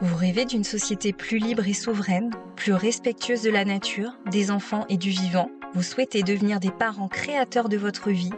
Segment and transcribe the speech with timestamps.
[0.00, 4.86] Vous rêvez d'une société plus libre et souveraine, plus respectueuse de la nature, des enfants
[4.88, 5.50] et du vivant.
[5.74, 8.32] Vous souhaitez devenir des parents créateurs de votre vie.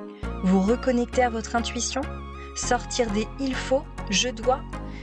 [0.45, 2.03] Vous reconnecter à votre intuition.
[2.57, 4.61] Sortir des il faut, je dois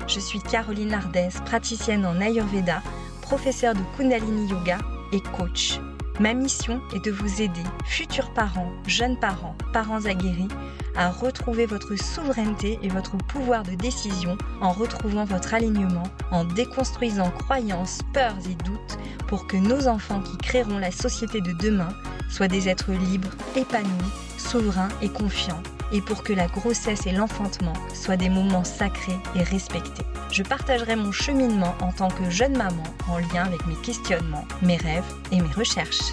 [0.08, 2.83] Je suis Caroline Lardès, praticienne en Ayurveda,
[3.22, 4.78] professeure de Kundalini Yoga
[5.12, 5.79] et coach.
[6.19, 10.47] Ma mission est de vous aider, futurs parents, jeunes parents, parents aguerris,
[10.95, 17.31] à retrouver votre souveraineté et votre pouvoir de décision en retrouvant votre alignement, en déconstruisant
[17.31, 21.90] croyances, peurs et doutes pour que nos enfants qui créeront la société de demain
[22.30, 23.90] soient des êtres libres, épanouis,
[24.38, 29.41] souverains et confiants, et pour que la grossesse et l'enfantement soient des moments sacrés et
[29.41, 30.05] respectés.
[30.34, 34.78] Je partagerai mon cheminement en tant que jeune maman en lien avec mes questionnements, mes
[34.78, 36.12] rêves et mes recherches.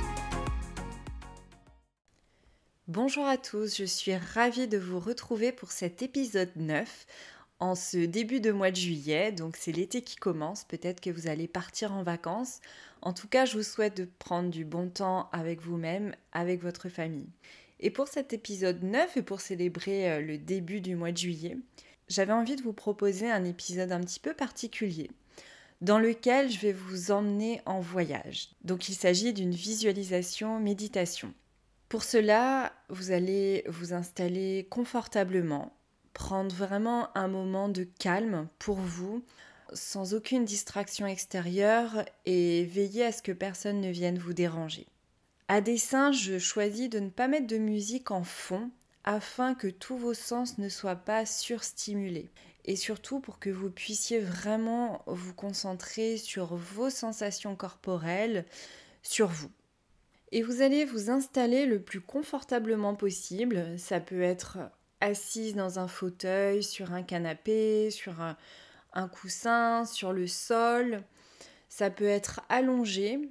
[2.87, 7.07] Bonjour à tous, je suis ravie de vous retrouver pour cet épisode 9
[7.61, 9.33] en ce début de mois de juillet.
[9.33, 12.61] Donc c'est l'été qui commence, peut-être que vous allez partir en vacances.
[13.01, 16.91] En tout cas, je vous souhaite de prendre du bon temps avec vous-même, avec votre
[16.91, 17.31] famille.
[17.83, 21.57] Et pour cet épisode 9 et pour célébrer euh, le début du mois de juillet,
[22.11, 25.11] j'avais envie de vous proposer un épisode un petit peu particulier
[25.81, 28.51] dans lequel je vais vous emmener en voyage.
[28.65, 31.33] Donc il s'agit d'une visualisation méditation.
[31.89, 35.73] Pour cela, vous allez vous installer confortablement,
[36.13, 39.25] prendre vraiment un moment de calme pour vous,
[39.73, 44.87] sans aucune distraction extérieure et veiller à ce que personne ne vienne vous déranger.
[45.49, 48.71] À dessein, je choisis de ne pas mettre de musique en fond
[49.05, 52.31] afin que tous vos sens ne soient pas surstimulés
[52.65, 58.45] et surtout pour que vous puissiez vraiment vous concentrer sur vos sensations corporelles,
[59.03, 59.51] sur vous.
[60.33, 63.79] Et vous allez vous installer le plus confortablement possible.
[63.79, 64.59] Ça peut être
[65.01, 71.03] assise dans un fauteuil, sur un canapé, sur un, coussin, sur le sol.
[71.69, 73.31] Ça peut être allongé,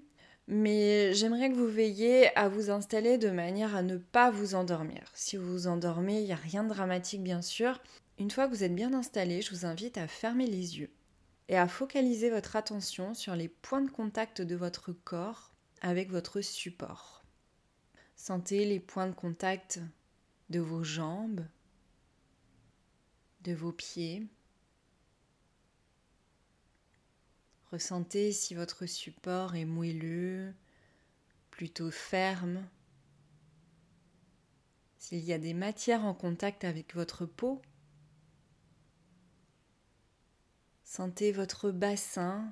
[0.51, 5.03] mais j'aimerais que vous veilliez à vous installer de manière à ne pas vous endormir.
[5.13, 7.79] Si vous vous endormez, il n'y a rien de dramatique bien sûr.
[8.17, 10.89] Une fois que vous êtes bien installé, je vous invite à fermer les yeux
[11.49, 16.41] et à focaliser votre attention sur les points de contact de votre corps avec votre
[16.41, 17.23] support.
[18.15, 19.79] Sentez les points de contact
[20.49, 21.45] de vos jambes,
[23.41, 24.25] de vos pieds.
[27.71, 30.53] Ressentez si votre support est moelleux,
[31.51, 32.67] plutôt ferme,
[34.97, 37.61] s'il y a des matières en contact avec votre peau.
[40.83, 42.51] Sentez votre bassin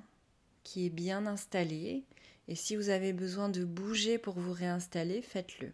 [0.62, 2.04] qui est bien installé
[2.46, 5.72] et si vous avez besoin de bouger pour vous réinstaller, faites-le.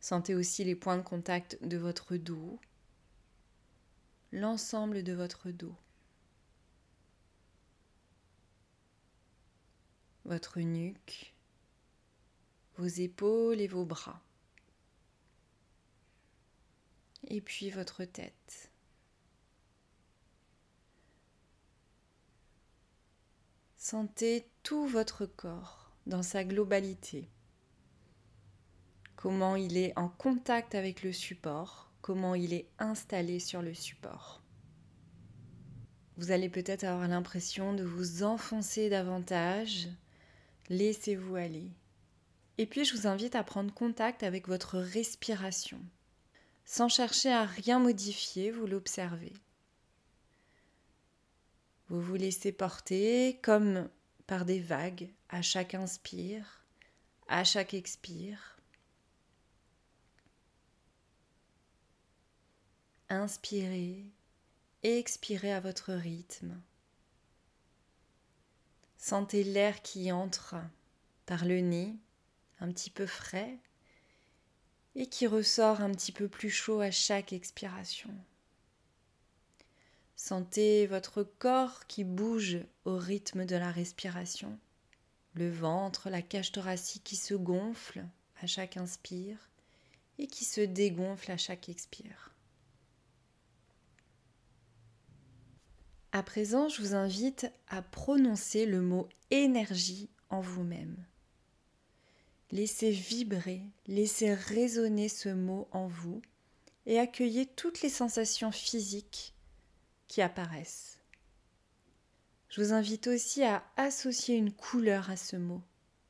[0.00, 2.58] Sentez aussi les points de contact de votre dos,
[4.32, 5.74] l'ensemble de votre dos,
[10.26, 11.34] votre nuque,
[12.76, 14.20] vos épaules et vos bras,
[17.28, 18.70] et puis votre tête.
[23.76, 27.28] Sentez tout votre corps dans sa globalité.
[29.14, 34.42] Comment il est en contact avec le support, comment il est installé sur le support.
[36.16, 39.88] Vous allez peut-être avoir l'impression de vous enfoncer davantage.
[40.68, 41.70] Laissez-vous aller.
[42.58, 45.80] Et puis je vous invite à prendre contact avec votre respiration.
[46.64, 49.32] Sans chercher à rien modifier, vous l'observez.
[51.88, 53.88] Vous vous laissez porter comme
[54.26, 56.64] par des vagues à chaque inspire,
[57.28, 58.56] à chaque expire.
[63.08, 64.04] Inspirez,
[64.82, 66.60] expirez à votre rythme.
[69.08, 70.56] Sentez l'air qui entre
[71.26, 71.94] par le nez,
[72.58, 73.56] un petit peu frais,
[74.96, 78.10] et qui ressort un petit peu plus chaud à chaque expiration.
[80.16, 84.58] Sentez votre corps qui bouge au rythme de la respiration.
[85.34, 88.04] Le ventre, la cage thoracique qui se gonfle
[88.42, 89.38] à chaque inspire
[90.18, 92.32] et qui se dégonfle à chaque expire.
[96.16, 100.96] À présent, je vous invite à prononcer le mot énergie en vous-même.
[102.50, 106.22] Laissez vibrer, laissez résonner ce mot en vous
[106.86, 109.34] et accueillez toutes les sensations physiques
[110.08, 111.00] qui apparaissent.
[112.48, 115.60] Je vous invite aussi à associer une couleur à ce mot.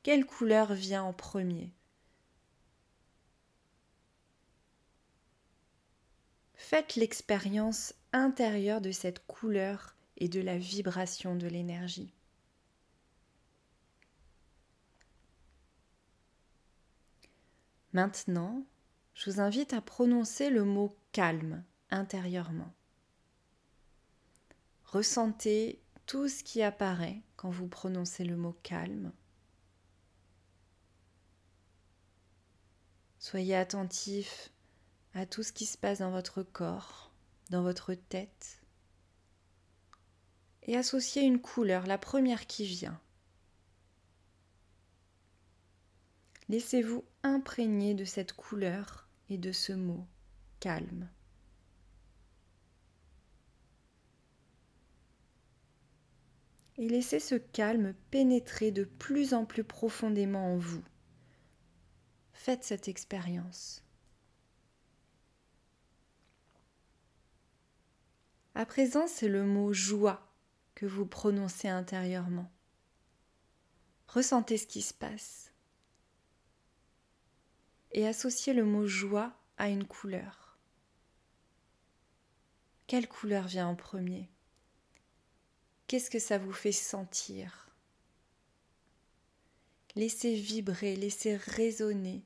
[0.03, 1.73] Quelle couleur vient en premier?
[6.55, 12.13] Faites l'expérience intérieure de cette couleur et de la vibration de l'énergie.
[17.93, 18.65] Maintenant,
[19.13, 22.73] je vous invite à prononcer le mot calme intérieurement.
[24.85, 29.11] Ressentez tout ce qui apparaît quand vous prononcez le mot calme.
[33.19, 34.51] Soyez attentif
[35.13, 37.11] à tout ce qui se passe dans votre corps,
[37.49, 38.61] dans votre tête.
[40.67, 42.99] Et associez une couleur, la première qui vient.
[46.49, 50.05] Laissez-vous imprégner de cette couleur et de ce mot
[50.59, 51.09] calme.
[56.77, 60.83] Et laissez ce calme pénétrer de plus en plus profondément en vous.
[62.33, 63.83] Faites cette expérience.
[68.53, 70.26] À présent, c'est le mot joie
[70.77, 72.51] que vous prononcez intérieurement.
[74.07, 75.51] Ressentez ce qui se passe
[77.93, 80.59] et associez le mot joie à une couleur.
[82.85, 84.29] Quelle couleur vient en premier?
[85.87, 87.71] Qu'est-ce que ça vous fait sentir?
[89.95, 92.23] Laissez vibrer, laissez résonner,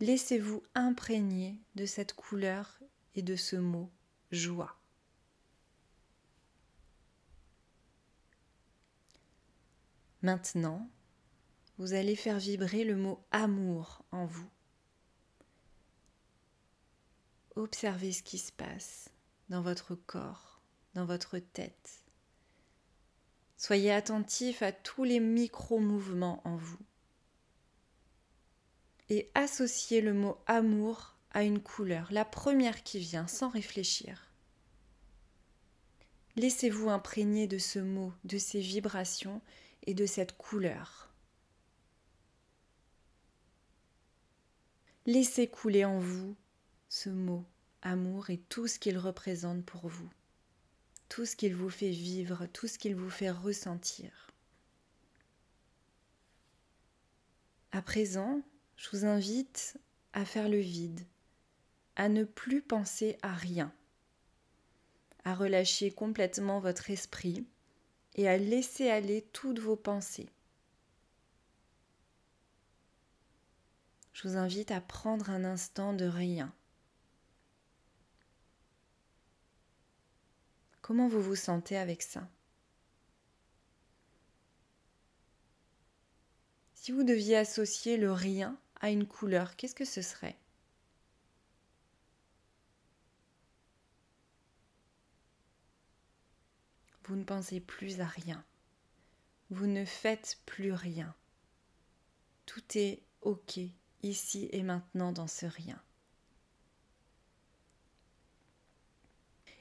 [0.00, 2.78] laissez-vous imprégner de cette couleur
[3.14, 3.90] et de ce mot
[4.32, 4.78] joie.
[10.22, 10.88] Maintenant,
[11.78, 14.48] vous allez faire vibrer le mot amour en vous.
[17.54, 19.10] Observez ce qui se passe
[19.48, 20.60] dans votre corps,
[20.94, 22.04] dans votre tête.
[23.56, 26.78] Soyez attentif à tous les micro-mouvements en vous.
[29.08, 34.30] Et associez le mot amour à une couleur, la première qui vient sans réfléchir.
[36.36, 39.40] Laissez-vous imprégner de ce mot, de ces vibrations
[39.86, 41.14] et de cette couleur.
[45.06, 46.36] Laissez couler en vous
[46.88, 47.44] ce mot
[47.82, 50.10] amour et tout ce qu'il représente pour vous,
[51.08, 54.32] tout ce qu'il vous fait vivre, tout ce qu'il vous fait ressentir.
[57.70, 58.42] À présent,
[58.76, 59.78] je vous invite
[60.12, 61.06] à faire le vide,
[61.94, 63.72] à ne plus penser à rien,
[65.24, 67.46] à relâcher complètement votre esprit
[68.16, 70.28] et à laisser aller toutes vos pensées.
[74.12, 76.52] Je vous invite à prendre un instant de rien.
[80.80, 82.26] Comment vous vous sentez avec ça?
[86.74, 90.38] Si vous deviez associer le rien à une couleur, qu'est-ce que ce serait?
[97.06, 98.44] Vous ne pensez plus à rien.
[99.50, 101.14] Vous ne faites plus rien.
[102.46, 103.60] Tout est OK
[104.02, 105.80] ici et maintenant dans ce rien.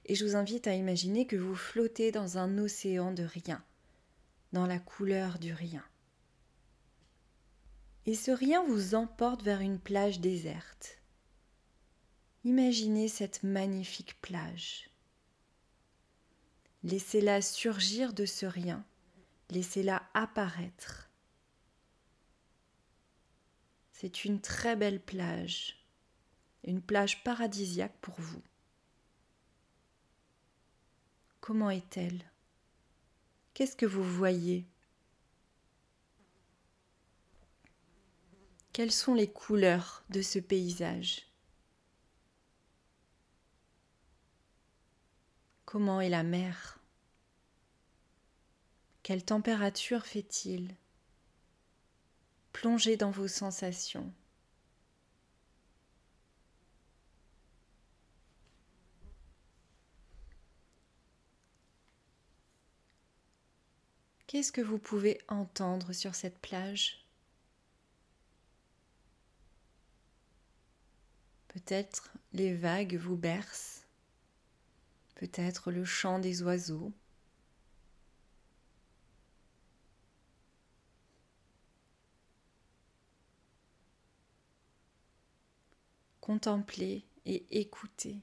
[0.05, 3.63] Et je vous invite à imaginer que vous flottez dans un océan de rien,
[4.51, 5.83] dans la couleur du rien.
[8.07, 10.99] Et ce rien vous emporte vers une plage déserte.
[12.43, 14.89] Imaginez cette magnifique plage.
[16.85, 18.85] Laissez-la surgir de ce rien,
[19.49, 21.09] laissez-la apparaître.
[23.91, 25.83] C'est une très belle plage,
[26.63, 28.43] une plage paradisiaque pour vous.
[31.41, 32.23] Comment est-elle?
[33.55, 34.67] Qu'est-ce que vous voyez?
[38.73, 41.24] Quelles sont les couleurs de ce paysage?
[45.65, 46.79] Comment est la mer?
[49.03, 50.75] Quelle température fait-il?
[52.53, 54.13] Plongez dans vos sensations.
[64.27, 67.05] Qu'est-ce que vous pouvez entendre sur cette plage?
[71.47, 73.84] Peut-être les vagues vous bercent,
[75.15, 76.93] peut-être le chant des oiseaux.
[86.21, 88.21] Contemplez et écoutez.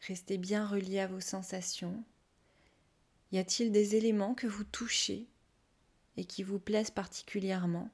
[0.00, 2.02] Restez bien relié à vos sensations.
[3.32, 5.28] Y a-t-il des éléments que vous touchez?
[6.18, 7.88] Et qui vous plaisent particulièrement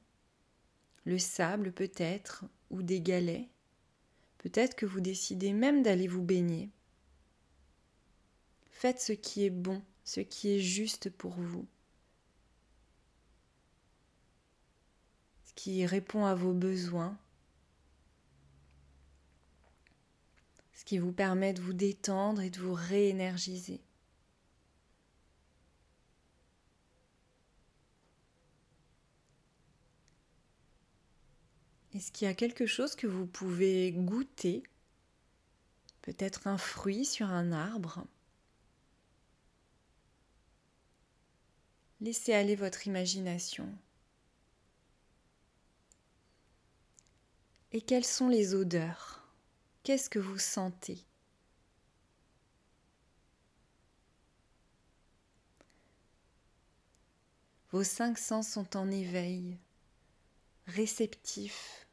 [1.05, 3.47] le sable peut-être, ou des galets.
[4.39, 6.71] Peut-être que vous décidez même d'aller vous baigner.
[8.71, 11.67] Faites ce qui est bon, ce qui est juste pour vous.
[15.45, 17.19] Ce qui répond à vos besoins.
[20.73, 23.84] Ce qui vous permet de vous détendre et de vous réénergiser.
[31.95, 34.65] Est-ce qu'il y a quelque chose que vous pouvez goûter?
[36.03, 38.05] Peut-être un fruit sur un arbre?
[42.01, 43.73] Laissez aller votre imagination.
[47.71, 49.25] Et quelles sont les odeurs?
[49.85, 50.99] Qu'est-ce que vous sentez?
[57.71, 59.59] Vos cinq sens sont en éveil,
[60.67, 61.84] réceptifs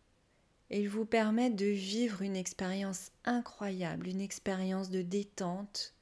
[0.80, 5.94] il vous permet de vivre une expérience incroyable, une expérience de détente,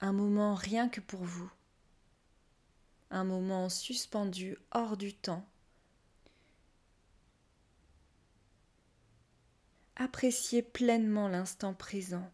[0.00, 1.50] un moment rien que pour vous,
[3.10, 5.46] un moment suspendu hors du temps.
[9.96, 12.30] Appréciez pleinement l'instant présent.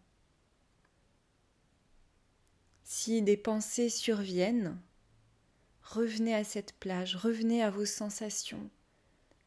[2.82, 4.78] Si des pensées surviennent,
[5.82, 8.68] revenez à cette plage, revenez à vos sensations,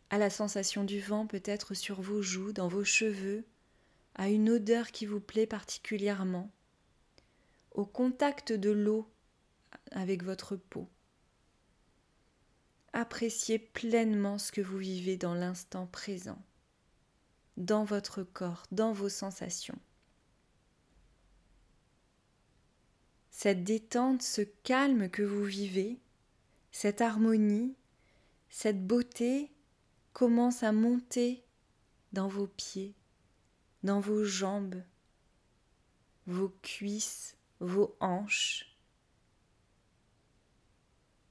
[0.09, 3.45] à la sensation du vent peut-être sur vos joues, dans vos cheveux,
[4.15, 6.51] à une odeur qui vous plaît particulièrement,
[7.71, 9.07] au contact de l'eau
[9.91, 10.89] avec votre peau.
[12.93, 16.41] Appréciez pleinement ce que vous vivez dans l'instant présent,
[17.57, 19.77] dans votre corps, dans vos sensations.
[23.29, 25.99] Cette détente, ce calme que vous vivez,
[26.71, 27.75] cette harmonie,
[28.49, 29.51] cette beauté
[30.17, 31.43] commence à monter
[32.11, 32.95] dans vos pieds,
[33.83, 34.81] dans vos jambes,
[36.25, 38.75] vos cuisses, vos hanches.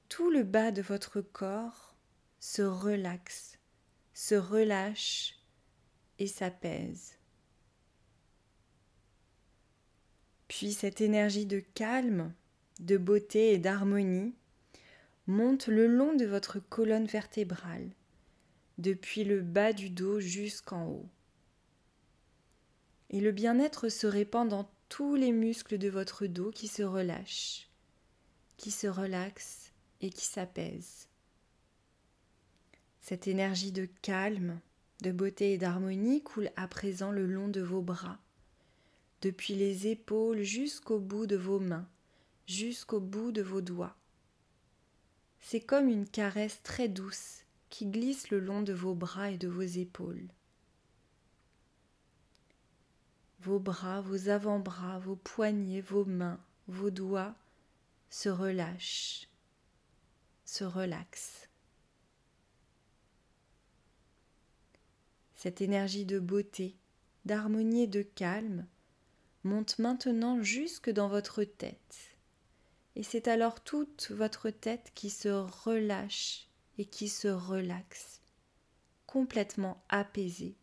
[0.07, 1.97] Tout le bas de votre corps
[2.39, 3.59] se relaxe,
[4.13, 5.35] se relâche
[6.17, 7.17] et s'apaise.
[10.47, 12.33] Puis cette énergie de calme,
[12.79, 14.33] de beauté et d'harmonie
[15.25, 17.96] monte le long de votre colonne vertébrale
[18.77, 21.09] depuis le bas du dos jusqu'en haut.
[23.09, 27.69] Et le bien-être se répand dans tous les muscles de votre dos qui se relâchent,
[28.57, 31.07] qui se relaxent et qui s'apaisent.
[33.01, 34.59] Cette énergie de calme,
[35.01, 38.19] de beauté et d'harmonie coule à présent le long de vos bras,
[39.21, 41.87] depuis les épaules jusqu'au bout de vos mains,
[42.47, 43.95] jusqu'au bout de vos doigts.
[45.39, 49.47] C'est comme une caresse très douce qui glisse le long de vos bras et de
[49.47, 50.27] vos épaules.
[53.41, 57.35] Vos bras, vos avant-bras, vos poignets, vos mains, vos doigts
[58.09, 59.27] se relâchent,
[60.45, 61.49] se relaxent.
[65.35, 66.75] Cette énergie de beauté,
[67.25, 68.65] d'harmonie et de calme
[69.43, 72.17] monte maintenant jusque dans votre tête.
[72.95, 76.46] Et c'est alors toute votre tête qui se relâche
[76.77, 78.21] et qui se relaxe,
[79.05, 80.55] complètement apaisé.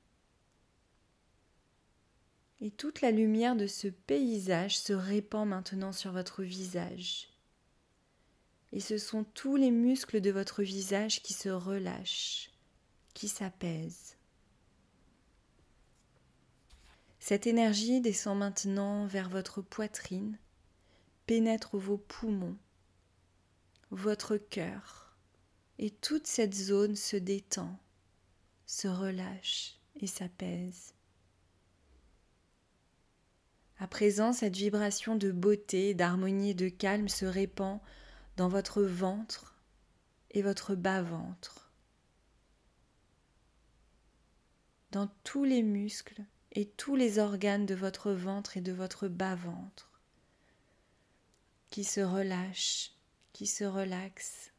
[2.60, 7.28] Et toute la lumière de ce paysage se répand maintenant sur votre visage.
[8.72, 12.50] Et ce sont tous les muscles de votre visage qui se relâchent,
[13.12, 14.16] qui s'apaisent.
[17.18, 20.38] Cette énergie descend maintenant vers votre poitrine,
[21.26, 22.58] pénètre vos poumons,
[23.90, 25.03] votre cœur,
[25.78, 27.78] et toute cette zone se détend,
[28.66, 30.94] se relâche et s'apaise.
[33.78, 37.80] À présent, cette vibration de beauté, d'harmonie et de calme se répand
[38.36, 39.60] dans votre ventre
[40.30, 41.72] et votre bas-ventre,
[44.92, 50.00] dans tous les muscles et tous les organes de votre ventre et de votre bas-ventre,
[51.70, 52.92] qui se relâchent,
[53.32, 54.53] qui se relaxent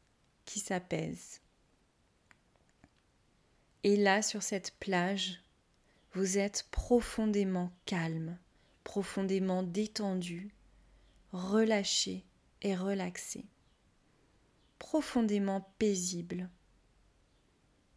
[0.46, 1.42] qui s'apaise.
[3.84, 5.42] Et là, sur cette plage,
[6.14, 8.38] vous êtes profondément calme,
[8.84, 10.50] profondément détendu,
[11.32, 12.24] relâché
[12.62, 13.44] et relaxé,
[14.78, 16.48] profondément paisible,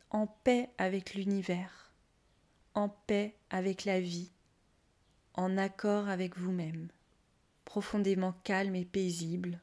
[0.09, 1.93] en paix avec l'univers,
[2.73, 4.31] en paix avec la vie,
[5.35, 6.89] en accord avec vous-même,
[7.63, 9.61] profondément calme et paisible,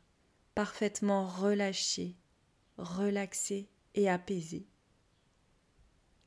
[0.55, 2.17] parfaitement relâché
[2.79, 4.67] relaxé et apaisé.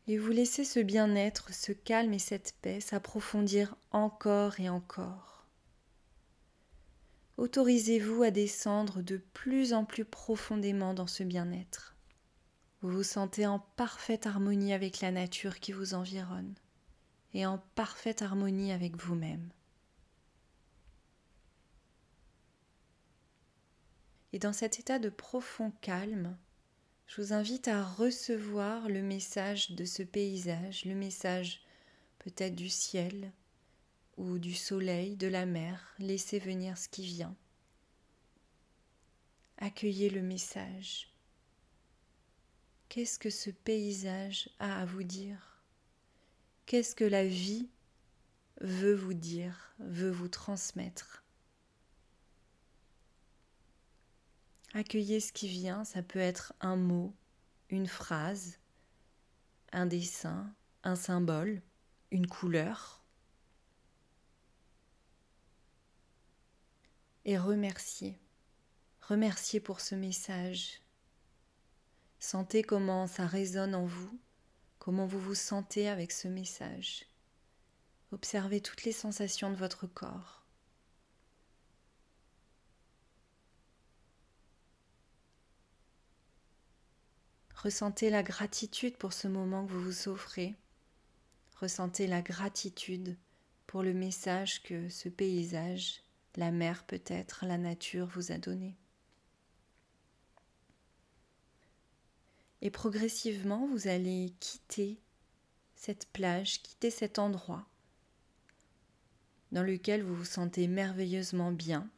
[0.07, 5.45] Et vous laissez ce bien-être, ce calme et cette paix s'approfondir encore et encore.
[7.37, 11.95] Autorisez-vous à descendre de plus en plus profondément dans ce bien-être.
[12.81, 16.55] Vous vous sentez en parfaite harmonie avec la nature qui vous environne
[17.33, 19.49] et en parfaite harmonie avec vous-même.
[24.31, 26.37] Et dans cet état de profond calme,
[27.07, 31.61] je vous invite à recevoir le message de ce paysage, le message
[32.19, 33.31] peut-être du ciel
[34.17, 35.95] ou du soleil, de la mer.
[35.97, 37.35] Laissez venir ce qui vient.
[39.57, 41.11] Accueillez le message.
[42.89, 45.63] Qu'est-ce que ce paysage a à vous dire?
[46.65, 47.69] Qu'est-ce que la vie
[48.61, 51.23] veut vous dire, veut vous transmettre?
[54.73, 57.15] Accueillez ce qui vient, ça peut être un mot,
[57.69, 58.59] une phrase,
[59.71, 61.61] un dessin, un symbole,
[62.11, 63.03] une couleur.
[67.25, 68.19] Et remerciez.
[69.01, 70.81] Remerciez pour ce message.
[72.19, 74.19] Sentez comment ça résonne en vous,
[74.77, 77.05] comment vous vous sentez avec ce message.
[78.11, 80.38] Observez toutes les sensations de votre corps.
[87.63, 90.55] Ressentez la gratitude pour ce moment que vous vous offrez.
[91.59, 93.17] Ressentez la gratitude
[93.67, 96.01] pour le message que ce paysage,
[96.37, 98.77] la mer peut-être, la nature vous a donné.
[102.61, 104.97] Et progressivement, vous allez quitter
[105.75, 107.67] cette plage, quitter cet endroit
[109.51, 111.89] dans lequel vous vous sentez merveilleusement bien,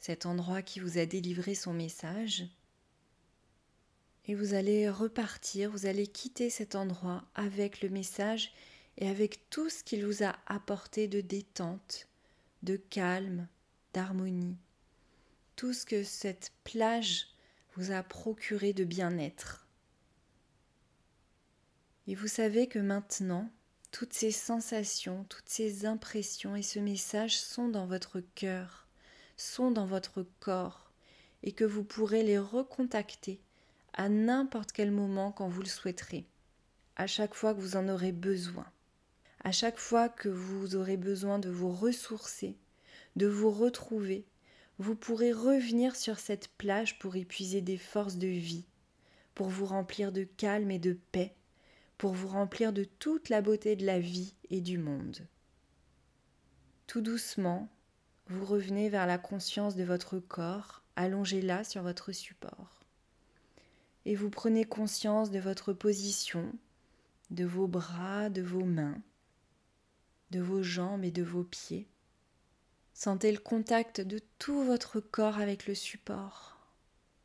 [0.00, 2.46] cet endroit qui vous a délivré son message,
[4.28, 8.52] et vous allez repartir, vous allez quitter cet endroit avec le message
[8.98, 12.08] et avec tout ce qu'il vous a apporté de détente,
[12.62, 13.48] de calme,
[13.94, 14.58] d'harmonie.
[15.56, 17.28] Tout ce que cette plage
[17.74, 19.66] vous a procuré de bien-être.
[22.06, 23.50] Et vous savez que maintenant,
[23.92, 28.88] toutes ces sensations, toutes ces impressions et ce message sont dans votre cœur,
[29.38, 30.92] sont dans votre corps,
[31.42, 33.40] et que vous pourrez les recontacter
[33.92, 36.26] à n'importe quel moment quand vous le souhaiterez,
[36.96, 38.66] à chaque fois que vous en aurez besoin,
[39.44, 42.56] à chaque fois que vous aurez besoin de vous ressourcer,
[43.16, 44.26] de vous retrouver,
[44.78, 48.64] vous pourrez revenir sur cette plage pour épuiser des forces de vie,
[49.34, 51.34] pour vous remplir de calme et de paix,
[51.96, 55.26] pour vous remplir de toute la beauté de la vie et du monde.
[56.86, 57.68] Tout doucement,
[58.28, 62.78] vous revenez vers la conscience de votre corps, allongé là sur votre support
[64.04, 66.52] et vous prenez conscience de votre position,
[67.30, 69.00] de vos bras, de vos mains,
[70.30, 71.86] de vos jambes et de vos pieds.
[72.94, 76.58] Sentez le contact de tout votre corps avec le support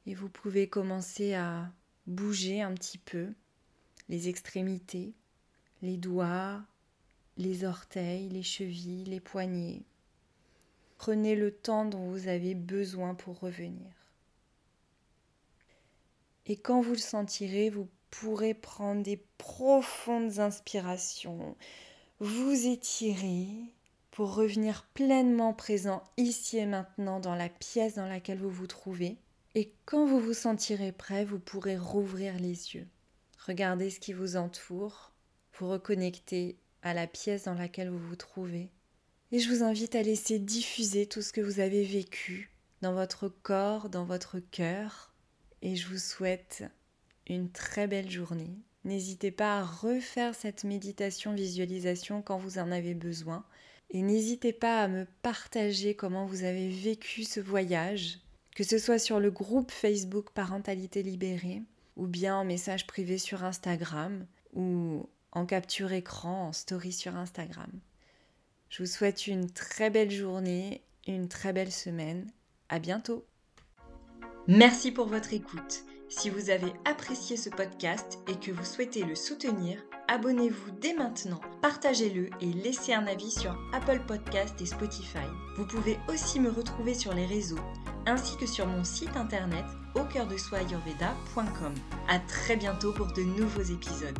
[0.06, 1.72] et vous pouvez commencer à
[2.08, 3.34] bouger un petit peu
[4.10, 5.14] les extrémités,
[5.82, 6.62] les doigts,
[7.38, 9.84] les orteils, les chevilles, les poignets.
[10.98, 14.03] Prenez le temps dont vous avez besoin pour revenir.
[16.46, 21.56] Et quand vous le sentirez, vous pourrez prendre des profondes inspirations,
[22.20, 23.48] vous étirer
[24.12, 29.18] pour revenir pleinement présent ici et maintenant dans la pièce dans laquelle vous vous trouvez.
[29.56, 32.88] Et quand vous vous sentirez prêt, vous pourrez rouvrir les yeux.
[33.48, 35.12] Regardez ce qui vous entoure,
[35.58, 38.70] vous reconnecter à la pièce dans laquelle vous vous trouvez.
[39.32, 42.52] Et je vous invite à laisser diffuser tout ce que vous avez vécu
[42.82, 45.13] dans votre corps, dans votre cœur,
[45.64, 46.64] et je vous souhaite
[47.28, 48.52] une très belle journée.
[48.84, 53.46] N'hésitez pas à refaire cette méditation visualisation quand vous en avez besoin
[53.90, 58.20] et n'hésitez pas à me partager comment vous avez vécu ce voyage,
[58.56, 61.62] que ce soit sur le groupe Facebook Parentalité Libérée
[61.96, 67.72] ou bien en message privé sur Instagram ou en capture écran, en story sur Instagram.
[68.70, 72.30] Je vous souhaite une très belle journée, une très belle semaine.
[72.70, 73.26] À bientôt!
[74.48, 75.86] Merci pour votre écoute.
[76.10, 79.80] Si vous avez apprécié ce podcast et que vous souhaitez le soutenir,
[80.10, 85.26] abonnez-vous dès maintenant, partagez-le et laissez un avis sur Apple Podcast et Spotify.
[85.56, 87.60] Vous pouvez aussi me retrouver sur les réseaux
[88.06, 89.64] ainsi que sur mon site internet
[89.96, 90.60] au cœur de soi
[92.10, 94.20] À très bientôt pour de nouveaux épisodes.